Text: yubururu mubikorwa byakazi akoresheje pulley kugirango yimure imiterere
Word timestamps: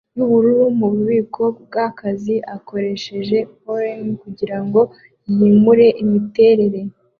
yubururu 0.17 0.65
mubikorwa 0.79 1.57
byakazi 1.65 2.35
akoresheje 2.55 3.37
pulley 3.61 3.99
kugirango 4.21 4.81
yimure 5.35 5.87
imiterere 6.03 6.79